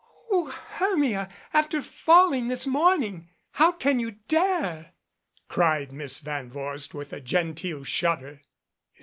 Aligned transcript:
"O 0.31 0.47
Hermia, 0.47 1.29
after 1.53 1.79
falling 1.79 2.47
this 2.47 2.65
morning! 2.65 3.29
How 3.51 3.71
can 3.71 3.99
you 3.99 4.15
dare?" 4.27 4.93
cried 5.47 5.91
Miss 5.91 6.17
Van 6.21 6.49
Vorst, 6.49 6.95
with 6.95 7.13
a 7.13 7.21
genteel 7.21 7.83
shudder. 7.83 8.41